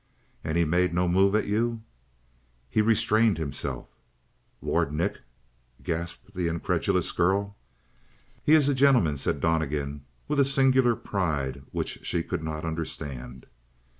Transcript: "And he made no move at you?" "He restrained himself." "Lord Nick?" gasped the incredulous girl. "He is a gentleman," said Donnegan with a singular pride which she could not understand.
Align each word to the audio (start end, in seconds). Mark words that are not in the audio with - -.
"And 0.43 0.57
he 0.57 0.65
made 0.65 0.95
no 0.95 1.07
move 1.07 1.35
at 1.35 1.45
you?" 1.45 1.83
"He 2.71 2.81
restrained 2.81 3.37
himself." 3.37 3.87
"Lord 4.59 4.91
Nick?" 4.91 5.19
gasped 5.83 6.33
the 6.33 6.47
incredulous 6.47 7.11
girl. 7.11 7.55
"He 8.43 8.53
is 8.55 8.67
a 8.67 8.73
gentleman," 8.73 9.17
said 9.17 9.39
Donnegan 9.39 10.03
with 10.27 10.39
a 10.39 10.43
singular 10.43 10.95
pride 10.95 11.61
which 11.71 11.99
she 12.01 12.23
could 12.23 12.43
not 12.43 12.65
understand. 12.65 13.45